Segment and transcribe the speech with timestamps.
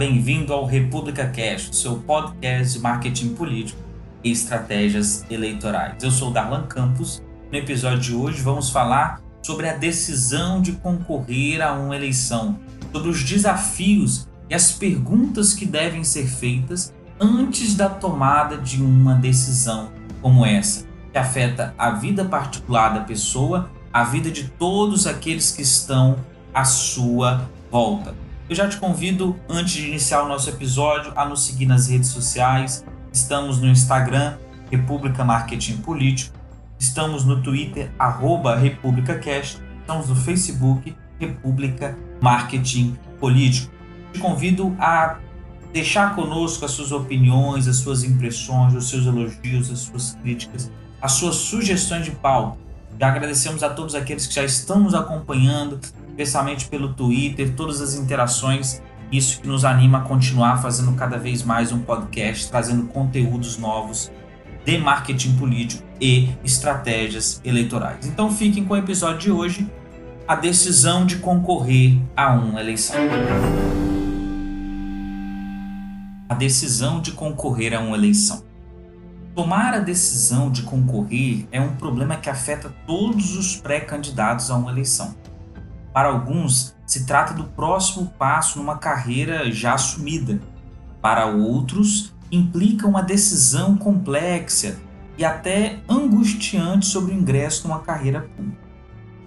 [0.00, 3.78] Bem-vindo ao República Cash, seu podcast de marketing político
[4.24, 6.02] e estratégias eleitorais.
[6.02, 7.22] Eu sou Darlan Campos.
[7.52, 12.58] No episódio de hoje vamos falar sobre a decisão de concorrer a uma eleição,
[12.90, 19.16] sobre os desafios e as perguntas que devem ser feitas antes da tomada de uma
[19.16, 19.92] decisão
[20.22, 25.60] como essa, que afeta a vida particular da pessoa, a vida de todos aqueles que
[25.60, 26.16] estão
[26.54, 28.29] à sua volta.
[28.50, 32.08] Eu já te convido, antes de iniciar o nosso episódio, a nos seguir nas redes
[32.08, 32.84] sociais.
[33.12, 36.36] Estamos no Instagram, República Marketing Político.
[36.76, 39.62] Estamos no Twitter, arroba RepúblicaCast.
[39.78, 43.72] Estamos no Facebook, República Marketing Político.
[44.12, 45.18] Te convido a
[45.72, 51.12] deixar conosco as suas opiniões, as suas impressões, os seus elogios, as suas críticas, as
[51.12, 52.58] suas sugestões de pauta.
[52.98, 55.78] Já agradecemos a todos aqueles que já estão nos acompanhando,
[56.20, 58.82] especialmente pelo Twitter, todas as interações.
[59.10, 64.12] Isso que nos anima a continuar fazendo cada vez mais um podcast, trazendo conteúdos novos
[64.64, 68.06] de marketing político e estratégias eleitorais.
[68.06, 69.66] Então fiquem com o episódio de hoje,
[70.28, 72.96] a decisão de concorrer a uma eleição.
[76.28, 78.44] A decisão de concorrer a uma eleição.
[79.34, 84.70] Tomar a decisão de concorrer é um problema que afeta todos os pré-candidatos a uma
[84.70, 85.14] eleição.
[85.92, 90.40] Para alguns, se trata do próximo passo numa carreira já assumida.
[91.00, 94.78] Para outros, implica uma decisão complexa
[95.18, 98.70] e até angustiante sobre o ingresso numa carreira pública.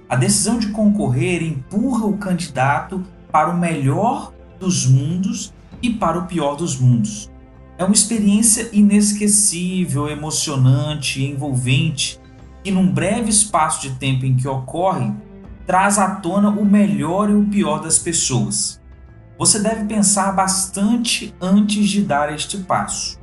[0.07, 6.27] A decisão de concorrer empurra o candidato para o melhor dos mundos e para o
[6.27, 7.29] pior dos mundos.
[7.77, 12.19] É uma experiência inesquecível, emocionante envolvente
[12.63, 15.11] que, num breve espaço de tempo em que ocorre,
[15.65, 18.81] traz à tona o melhor e o pior das pessoas.
[19.37, 23.19] Você deve pensar bastante antes de dar este passo.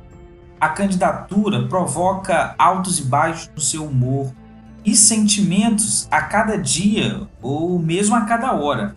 [0.59, 4.31] A candidatura provoca altos e baixos no seu humor
[4.83, 8.95] e sentimentos a cada dia ou mesmo a cada hora.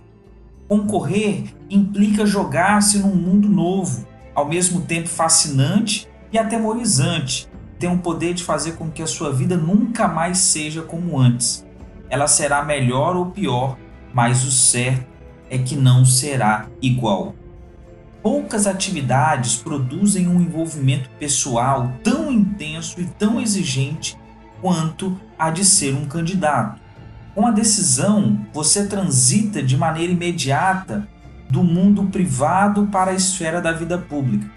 [0.69, 7.49] Concorrer implica jogar-se num mundo novo, ao mesmo tempo fascinante e atemorizante.
[7.79, 11.65] Tem o poder de fazer com que a sua vida nunca mais seja como antes
[12.09, 13.77] ela será melhor ou pior,
[14.13, 15.07] mas o certo
[15.51, 17.35] é que não será igual.
[18.23, 24.17] Poucas atividades produzem um envolvimento pessoal tão intenso e tão exigente
[24.61, 26.81] quanto a de ser um candidato.
[27.35, 31.07] Com a decisão, você transita de maneira imediata
[31.51, 34.51] do mundo privado para a esfera da vida pública.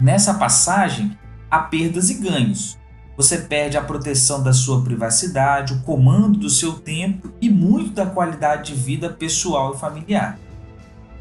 [0.00, 1.18] Nessa passagem,
[1.50, 2.77] há perdas e ganhos,
[3.18, 8.06] você perde a proteção da sua privacidade, o comando do seu tempo e muito da
[8.06, 10.38] qualidade de vida pessoal e familiar.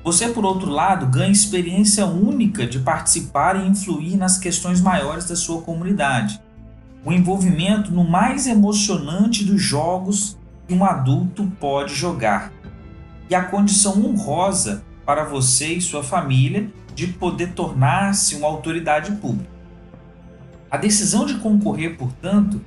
[0.03, 5.35] Você, por outro lado, ganha experiência única de participar e influir nas questões maiores da
[5.35, 6.39] sua comunidade.
[7.03, 10.37] O envolvimento no mais emocionante dos jogos
[10.67, 12.53] que um adulto pode jogar.
[13.27, 19.56] E a condição honrosa para você e sua família de poder tornar-se uma autoridade pública.
[20.69, 22.61] A decisão de concorrer, portanto,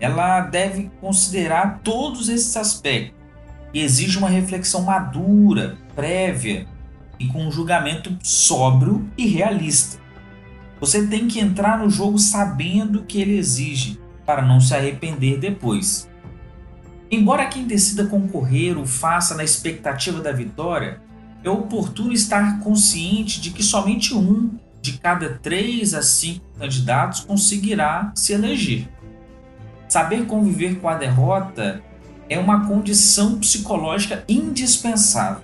[0.00, 3.14] ela deve considerar todos esses aspectos
[3.72, 6.66] e exige uma reflexão madura, prévia
[7.18, 9.98] e com um julgamento sóbrio e realista.
[10.80, 15.38] Você tem que entrar no jogo sabendo o que ele exige para não se arrepender
[15.38, 16.08] depois.
[17.10, 21.00] Embora quem decida concorrer o faça na expectativa da vitória,
[21.44, 28.12] é oportuno estar consciente de que somente um de cada três a cinco candidatos conseguirá
[28.14, 28.86] se eleger.
[29.88, 31.82] Saber conviver com a derrota
[32.28, 35.42] é uma condição psicológica indispensável.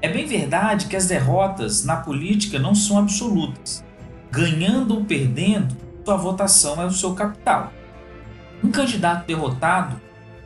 [0.00, 3.84] É bem verdade que as derrotas na política não são absolutas.
[4.30, 7.72] Ganhando ou perdendo, sua votação é o seu capital.
[8.62, 10.00] Um candidato derrotado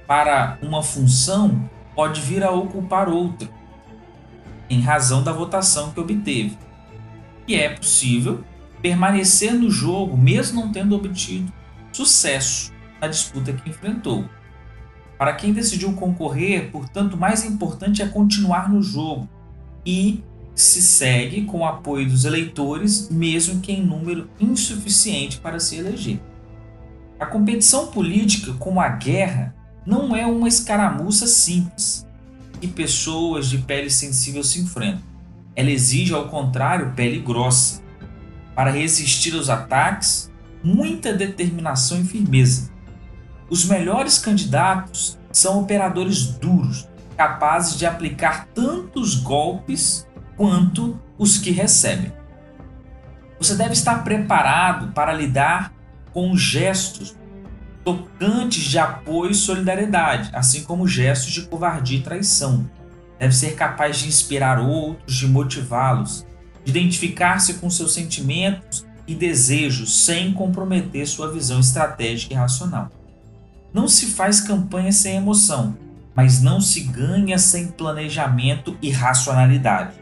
[0.06, 3.46] para uma função pode vir a ocupar outra,
[4.70, 6.56] em razão da votação que obteve
[7.46, 8.42] e é possível
[8.80, 11.52] permanecer no jogo mesmo não tendo obtido
[11.92, 14.24] sucesso na disputa que enfrentou.
[15.16, 19.28] Para quem decidiu concorrer, portanto, mais importante é continuar no jogo
[19.86, 20.22] e
[20.54, 26.20] se segue com o apoio dos eleitores, mesmo que em número insuficiente para se eleger.
[27.18, 29.54] A competição política, como a guerra,
[29.86, 32.06] não é uma escaramuça simples
[32.60, 35.13] que pessoas de pele sensível se enfrentam.
[35.56, 37.82] Ela exige, ao contrário, pele grossa.
[38.54, 40.30] Para resistir aos ataques,
[40.62, 42.70] muita determinação e firmeza.
[43.50, 52.12] Os melhores candidatos são operadores duros, capazes de aplicar tantos golpes quanto os que recebem.
[53.38, 55.72] Você deve estar preparado para lidar
[56.12, 57.16] com gestos
[57.84, 62.68] tocantes de apoio e solidariedade, assim como gestos de covardia e traição.
[63.18, 66.26] Deve ser capaz de inspirar outros, de motivá-los,
[66.64, 72.90] de identificar-se com seus sentimentos e desejos sem comprometer sua visão estratégica e racional.
[73.72, 75.76] Não se faz campanha sem emoção,
[76.14, 79.94] mas não se ganha sem planejamento e racionalidade.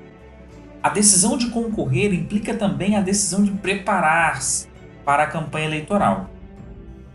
[0.82, 4.68] A decisão de concorrer implica também a decisão de preparar-se
[5.04, 6.28] para a campanha eleitoral.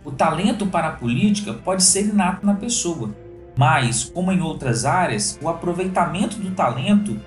[0.03, 3.13] O talento para a política pode ser inato na pessoa,
[3.57, 7.19] mas, como em outras áreas, o aproveitamento do talento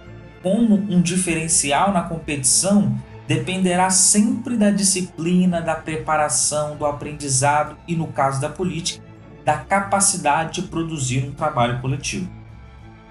[0.43, 2.97] como um diferencial na competição
[3.27, 9.05] dependerá sempre da disciplina, da preparação, do aprendizado e, no caso da política,
[9.45, 12.31] da capacidade de produzir um trabalho coletivo.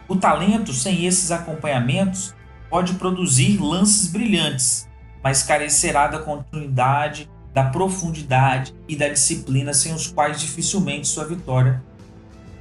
[0.08, 2.34] O talento, sem esses acompanhamentos,
[2.70, 4.88] pode produzir lances brilhantes,
[5.22, 11.84] mas carecerá da continuidade, da profundidade e da disciplina sem os quais dificilmente sua vitória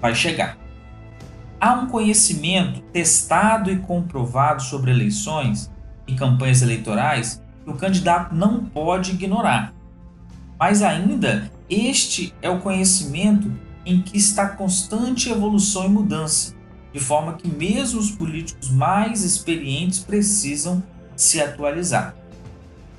[0.00, 0.56] vai chegar.
[1.60, 5.70] Há um conhecimento testado e comprovado sobre eleições
[6.06, 9.74] e campanhas eleitorais que o candidato não pode ignorar.
[10.58, 13.52] Mas ainda, este é o conhecimento
[13.84, 16.54] em que está constante evolução e mudança,
[16.92, 20.82] de forma que mesmo os políticos mais experientes precisam
[21.16, 22.14] se atualizar.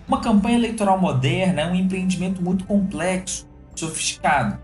[0.07, 4.59] Uma campanha eleitoral moderna é um empreendimento muito complexo, sofisticado,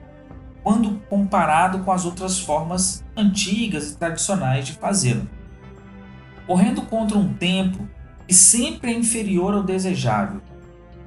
[0.66, 5.30] quando comparado com as outras formas antigas e tradicionais de fazê-lo.
[6.48, 7.88] Correndo contra um tempo
[8.28, 10.42] que sempre é inferior ao desejável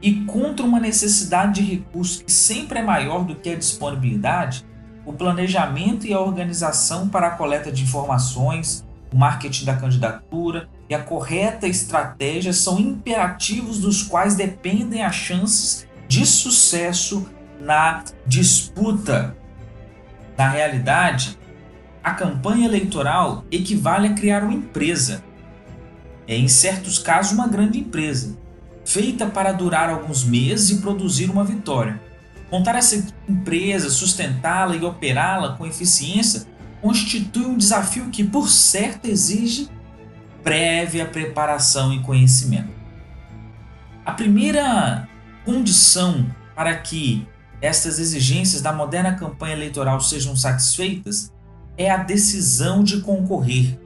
[0.00, 4.64] e contra uma necessidade de recursos que sempre é maior do que a disponibilidade,
[5.04, 10.94] o planejamento e a organização para a coleta de informações, o marketing da candidatura e
[10.94, 17.28] a correta estratégia são imperativos dos quais dependem as chances de sucesso
[17.58, 19.36] na disputa.
[20.38, 21.36] Na realidade,
[22.00, 25.24] a campanha eleitoral equivale a criar uma empresa,
[26.28, 28.38] é em certos casos uma grande empresa,
[28.84, 32.00] feita para durar alguns meses e produzir uma vitória.
[32.52, 36.46] Montar essa empresa, sustentá-la e operá-la com eficiência
[36.80, 39.68] constitui um desafio que, por certo, exige
[40.44, 42.70] prévia preparação e conhecimento.
[44.06, 45.08] A primeira
[45.44, 47.26] condição para que
[47.60, 51.32] estas exigências da moderna campanha eleitoral sejam satisfeitas
[51.76, 53.78] é a decisão de concorrer,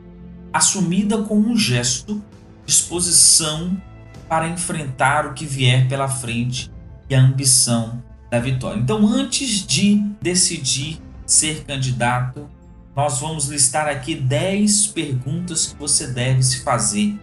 [0.53, 2.23] assumida como um gesto,
[2.65, 3.81] disposição
[4.29, 6.71] para enfrentar o que vier pela frente
[7.09, 8.81] e a ambição da vitória.
[8.81, 12.49] Então, antes de decidir ser candidato,
[12.97, 17.19] nós vamos listar aqui 10 perguntas que você deve se fazer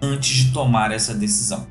[0.00, 1.66] antes de tomar essa decisão.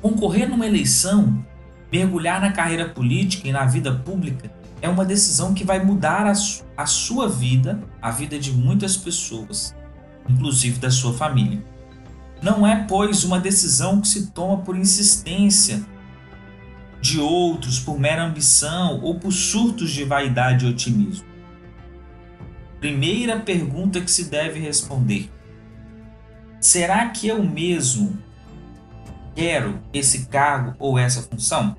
[0.00, 1.44] Concorrer numa eleição,
[1.92, 4.50] mergulhar na carreira política e na vida pública
[4.82, 8.96] é uma decisão que vai mudar a, su a sua vida, a vida de muitas
[8.96, 9.74] pessoas,
[10.28, 11.62] inclusive da sua família.
[12.42, 15.84] Não é, pois, uma decisão que se toma por insistência
[17.00, 21.26] de outros por mera ambição ou por surtos de vaidade e otimismo.
[22.78, 25.30] Primeira pergunta que se deve responder:
[26.60, 28.18] será que eu mesmo
[29.34, 31.76] quero esse cargo ou essa função?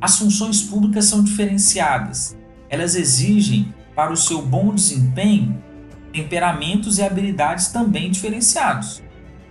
[0.00, 2.36] As funções públicas são diferenciadas.
[2.68, 5.62] Elas exigem, para o seu bom desempenho,
[6.12, 9.02] temperamentos e habilidades também diferenciados.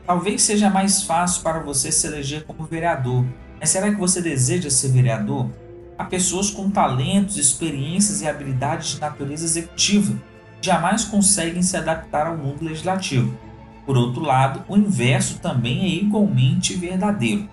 [0.05, 3.25] Talvez seja mais fácil para você se eleger como vereador,
[3.59, 5.49] mas será que você deseja ser vereador?
[5.97, 10.19] Há pessoas com talentos, experiências e habilidades de natureza executiva
[10.59, 13.37] que jamais conseguem se adaptar ao mundo legislativo.
[13.85, 17.49] Por outro lado, o inverso também é igualmente verdadeiro.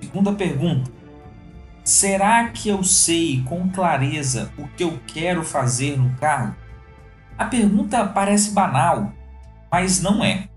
[0.00, 0.90] Segunda pergunta:
[1.84, 6.56] Será que eu sei com clareza o que eu quero fazer no cargo?
[7.38, 9.12] A pergunta parece banal,
[9.70, 10.48] mas não é.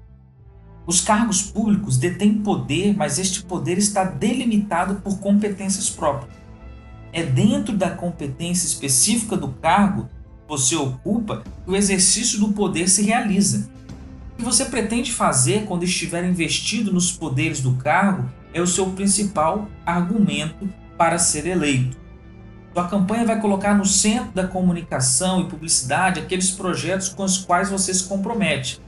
[0.88, 6.34] Os cargos públicos detêm poder, mas este poder está delimitado por competências próprias.
[7.14, 12.90] É dentro da competência específica do cargo que você ocupa que o exercício do poder
[12.90, 13.70] se realiza.
[14.40, 18.86] O que você pretende fazer quando estiver investido nos poderes do cargo é o seu
[18.92, 21.98] principal argumento para ser eleito.
[22.74, 27.70] Sua campanha vai colocar no centro da comunicação e publicidade aqueles projetos com os quais
[27.70, 28.80] você se compromete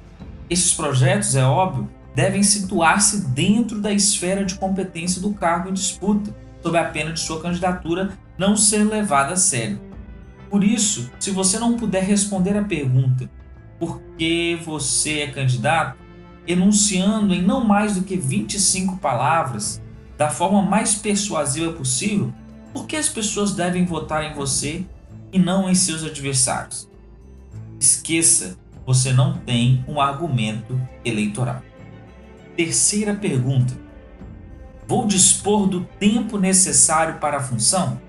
[0.49, 6.33] esses projetos, é óbvio, devem situar-se dentro da esfera de competência do cargo em disputa,
[6.63, 9.81] sob a pena de sua candidatura não ser levada a sério.
[10.49, 13.29] Por isso, se você não puder responder a pergunta
[13.81, 15.97] por que você é candidato,
[16.45, 19.81] enunciando em não mais do que 25 palavras,
[20.15, 22.31] da forma mais persuasiva possível,
[22.71, 24.85] por que as pessoas devem votar em você
[25.33, 26.87] e não em seus adversários.
[27.79, 31.63] Esqueça, você não tem um argumento eleitoral.
[32.55, 33.73] Terceira pergunta:
[34.87, 37.99] Vou dispor do tempo necessário para a função?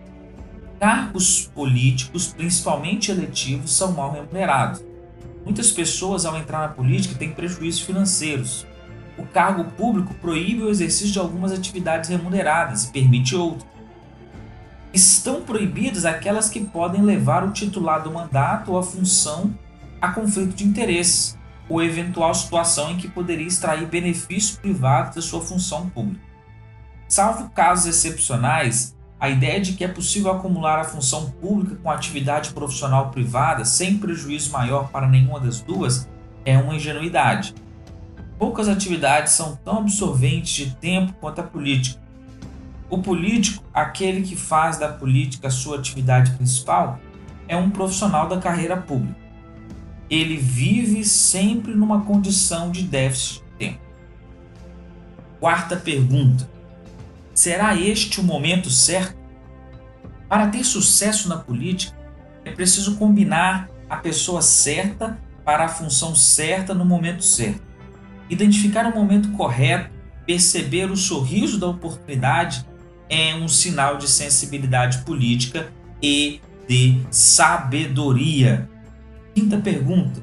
[0.79, 4.91] Cargos políticos, principalmente eletivos, são mal remunerados.
[5.44, 8.66] Muitas pessoas, ao entrar na política, têm prejuízos financeiros.
[9.18, 13.70] O cargo público proíbe o exercício de algumas atividades remuneradas e permite outras.
[14.92, 19.52] Estão proibidas aquelas que podem levar o titular do mandato ou a função
[20.00, 21.37] a conflito de interesse
[21.68, 26.25] ou eventual situação em que poderia extrair benefício privado da sua função pública.
[27.08, 31.95] Salvo casos excepcionais, a ideia de que é possível acumular a função pública com a
[31.95, 36.09] atividade profissional privada sem prejuízo maior para nenhuma das duas
[36.45, 37.55] é uma ingenuidade.
[38.37, 42.02] Poucas atividades são tão absorventes de tempo quanto a política.
[42.91, 46.99] O político, aquele que faz da política sua atividade principal,
[47.47, 49.21] é um profissional da carreira pública.
[50.11, 53.81] Ele vive sempre numa condição de déficit de tempo.
[55.38, 56.50] Quarta pergunta:
[57.35, 59.17] Será este o momento certo?
[60.29, 61.97] Para ter sucesso na política,
[62.45, 67.62] é preciso combinar a pessoa certa para a função certa no momento certo.
[68.29, 69.91] Identificar o momento correto,
[70.27, 72.67] perceber o sorriso da oportunidade
[73.09, 75.71] é um sinal de sensibilidade política
[76.03, 78.69] e de sabedoria.
[79.35, 80.23] Quinta pergunta: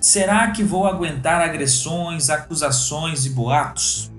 [0.00, 4.13] Será que vou aguentar agressões, acusações e boatos?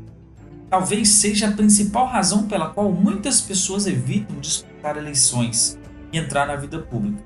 [0.76, 5.80] Talvez seja a principal razão pela qual muitas pessoas evitam disputar eleições
[6.12, 7.24] e entrar na vida pública.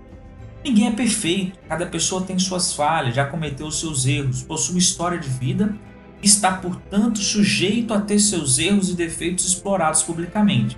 [0.63, 5.27] Ninguém é perfeito, cada pessoa tem suas falhas, já cometeu seus erros, possui história de
[5.27, 5.75] vida
[6.21, 10.77] e está, portanto, sujeito a ter seus erros e defeitos explorados publicamente.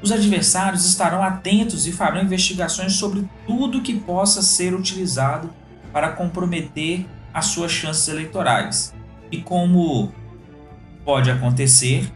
[0.00, 5.52] Os adversários estarão atentos e farão investigações sobre tudo que possa ser utilizado
[5.92, 8.94] para comprometer as suas chances eleitorais.
[9.30, 10.10] E como
[11.04, 12.10] pode acontecer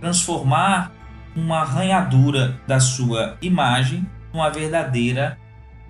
[0.00, 0.92] transformar
[1.36, 5.38] uma arranhadura da sua imagem numa verdadeira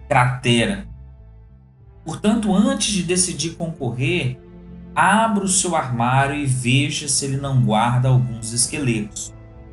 [0.09, 0.87] cratera.
[2.05, 4.39] Portanto, antes de decidir concorrer,
[4.95, 9.33] abra o seu armário e veja se ele não guarda alguns esqueletos.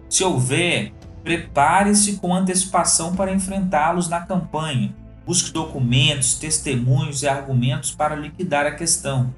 [0.09, 0.93] Se houver,
[1.24, 4.95] prepare-se com antecipação para enfrentá-los na campanha.
[5.25, 9.33] Busque documentos, testemunhos e argumentos para liquidar a questão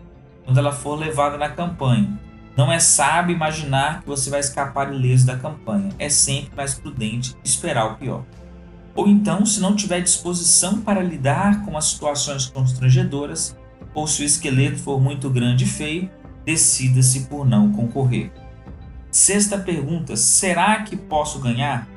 [0.46, 2.20] quando ela for levada na campanha.
[2.60, 5.92] Não é sábio imaginar que você vai escapar ileso da campanha.
[5.98, 8.26] É sempre mais prudente esperar o pior.
[8.94, 13.56] Ou então, se não tiver disposição para lidar com as situações constrangedoras,
[13.94, 16.12] ou se o esqueleto for muito grande e feio,
[16.44, 18.30] decida-se por não concorrer.
[19.10, 21.88] Sexta pergunta: será que posso ganhar?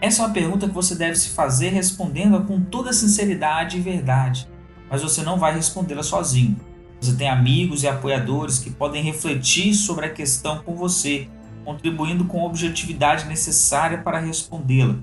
[0.00, 4.48] Essa é uma pergunta que você deve se fazer respondendo-a com toda sinceridade e verdade,
[4.90, 6.56] mas você não vai respondê-la sozinho.
[7.00, 11.28] Você tem amigos e apoiadores que podem refletir sobre a questão com você,
[11.64, 14.96] contribuindo com a objetividade necessária para respondê-la.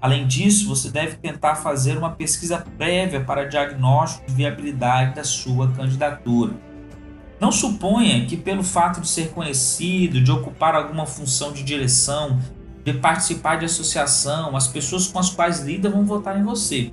[0.00, 5.70] Além disso, você deve tentar fazer uma pesquisa prévia para diagnóstico de viabilidade da sua
[5.70, 6.54] candidatura.
[7.38, 12.40] Não suponha que, pelo fato de ser conhecido, de ocupar alguma função de direção,
[12.84, 16.92] de participar de associação, as pessoas com as quais lida vão votar em você.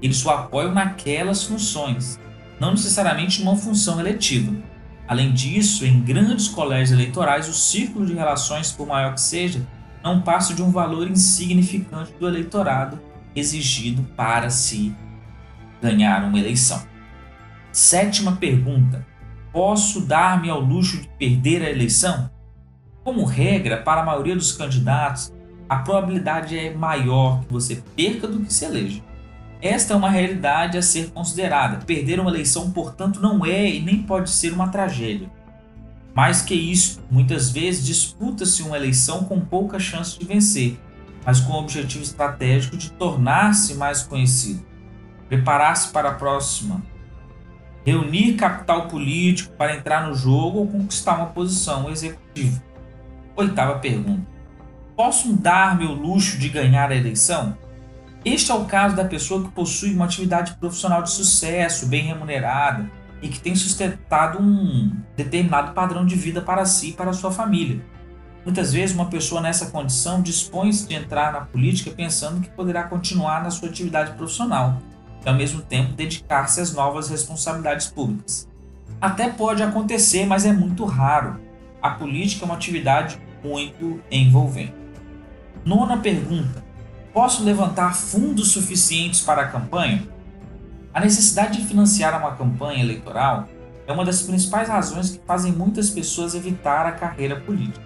[0.00, 2.18] Eles o apoiam naquelas funções
[2.60, 4.52] não necessariamente uma função eletiva.
[5.06, 9.66] Além disso, em grandes colégios eleitorais, o círculo de relações, por maior que seja,
[10.02, 13.00] não passa de um valor insignificante do eleitorado
[13.34, 14.94] exigido para se
[15.80, 16.82] ganhar uma eleição.
[17.70, 19.06] Sétima pergunta:
[19.52, 22.30] Posso dar-me ao luxo de perder a eleição?
[23.04, 25.32] Como regra, para a maioria dos candidatos,
[25.68, 29.02] a probabilidade é maior que você perca do que se eleja.
[29.60, 31.84] Esta é uma realidade a ser considerada.
[31.84, 35.30] Perder uma eleição, portanto, não é e nem pode ser uma tragédia.
[36.14, 40.78] Mais que isso, muitas vezes disputa-se uma eleição com pouca chance de vencer,
[41.24, 44.64] mas com o objetivo estratégico de tornar-se mais conhecido,
[45.28, 46.82] preparar-se para a próxima,
[47.84, 52.62] reunir capital político para entrar no jogo ou conquistar uma posição executiva.
[53.36, 54.26] Oitava pergunta:
[54.96, 57.58] Posso dar-me o luxo de ganhar a eleição?
[58.26, 62.90] Este é o caso da pessoa que possui uma atividade profissional de sucesso, bem remunerada
[63.22, 67.80] e que tem sustentado um determinado padrão de vida para si e para sua família.
[68.44, 73.44] Muitas vezes, uma pessoa nessa condição dispõe-se de entrar na política pensando que poderá continuar
[73.44, 74.82] na sua atividade profissional
[75.24, 78.48] e, ao mesmo tempo, dedicar-se às novas responsabilidades públicas.
[79.00, 81.40] Até pode acontecer, mas é muito raro.
[81.80, 84.74] A política é uma atividade muito envolvente.
[85.64, 86.65] Nona pergunta:
[87.16, 90.06] Posso levantar fundos suficientes para a campanha?
[90.92, 93.48] A necessidade de financiar uma campanha eleitoral
[93.86, 97.80] é uma das principais razões que fazem muitas pessoas evitar a carreira política.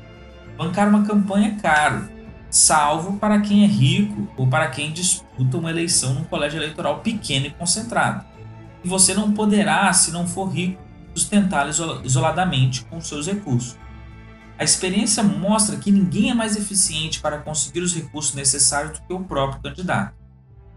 [0.58, 2.08] Bancar uma campanha é caro,
[2.50, 7.46] salvo para quem é rico ou para quem disputa uma eleição num colégio eleitoral pequeno
[7.46, 8.24] e concentrado.
[8.82, 10.82] E você não poderá, se não for rico,
[11.14, 11.70] sustentá-la
[12.02, 13.78] isoladamente com seus recursos.
[14.60, 19.12] A experiência mostra que ninguém é mais eficiente para conseguir os recursos necessários do que
[19.14, 20.14] o próprio candidato.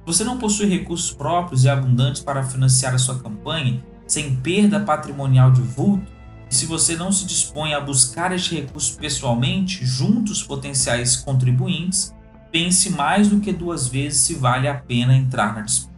[0.05, 5.51] Você não possui recursos próprios e abundantes para financiar a sua campanha sem perda patrimonial
[5.51, 6.09] de vulto,
[6.49, 12.15] e se você não se dispõe a buscar este recurso pessoalmente junto aos potenciais contribuintes,
[12.53, 15.93] pense mais do que duas vezes se vale a pena entrar na disputa.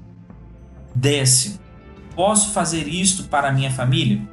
[0.95, 1.59] Décimo,
[2.15, 4.27] posso fazer isto para minha família?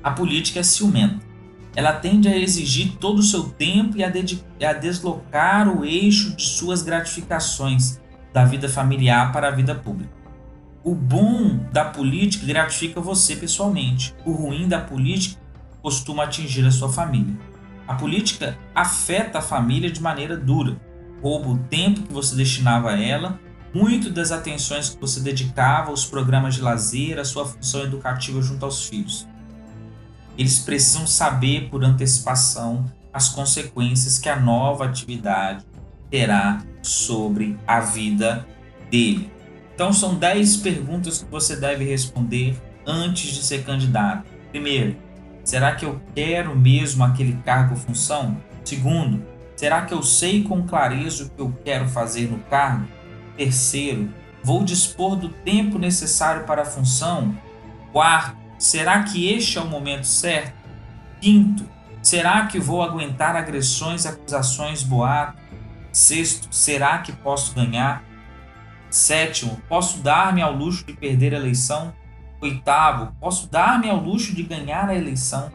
[0.00, 1.31] A política é ciumenta.
[1.74, 6.42] Ela tende a exigir todo o seu tempo e a, a deslocar o eixo de
[6.42, 8.00] suas gratificações
[8.32, 10.12] da vida familiar para a vida pública.
[10.84, 14.14] O bom da política gratifica você pessoalmente.
[14.26, 15.40] O ruim da política
[15.80, 17.38] costuma atingir a sua família.
[17.86, 20.80] A política afeta a família de maneira dura.
[21.22, 23.38] Rouba o tempo que você destinava a ela,
[23.72, 28.64] muito das atenções que você dedicava aos programas de lazer, à sua função educativa junto
[28.64, 29.26] aos filhos.
[30.36, 35.64] Eles precisam saber por antecipação as consequências que a nova atividade
[36.10, 38.46] terá sobre a vida
[38.90, 39.30] dele.
[39.74, 44.24] Então são 10 perguntas que você deve responder antes de ser candidato.
[44.50, 44.96] Primeiro,
[45.44, 48.36] será que eu quero mesmo aquele cargo ou função?
[48.64, 49.24] Segundo,
[49.56, 52.86] será que eu sei com clareza o que eu quero fazer no cargo?
[53.36, 54.08] Terceiro,
[54.42, 57.36] vou dispor do tempo necessário para a função?
[57.92, 60.54] Quarto, será que este é o momento certo?
[61.20, 61.68] Quinto,
[62.00, 65.42] será que vou aguentar agressões, acusações, boatos?
[65.90, 68.04] Sexto, será que posso ganhar?
[68.88, 71.92] Sétimo, posso dar-me ao luxo de perder a eleição?
[72.40, 75.50] Oitavo, posso dar-me ao luxo de ganhar a eleição?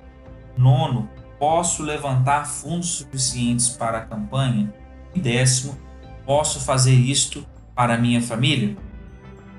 [0.58, 4.74] Nono, posso levantar fundos suficientes para a campanha?
[5.16, 5.78] E décimo,
[6.26, 8.76] posso fazer isto para minha família?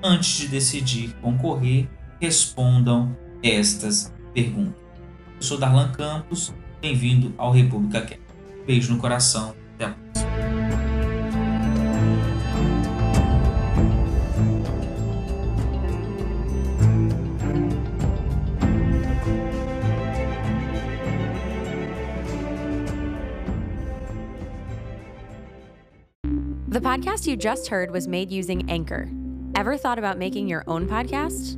[0.03, 1.89] Antes de decidir concorrer,
[2.21, 4.75] respondam estas perguntas.
[5.37, 8.19] Eu sou Darlan Campos, bem-vindo ao República Quer.
[8.65, 10.29] Beijo no coração, até a próxima.
[26.67, 29.09] The podcast you just heard was made using Anchor.
[29.55, 31.57] Ever thought about making your own podcast?